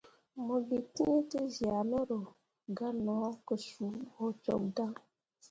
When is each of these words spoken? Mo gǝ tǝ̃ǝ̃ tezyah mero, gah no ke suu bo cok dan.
Mo 0.45 0.55
gǝ 0.67 0.77
tǝ̃ǝ̃ 0.95 1.17
tezyah 1.31 1.81
mero, 1.91 2.21
gah 2.77 2.93
no 3.05 3.15
ke 3.45 3.55
suu 3.67 3.93
bo 4.11 4.25
cok 4.43 4.61
dan. 4.75 4.93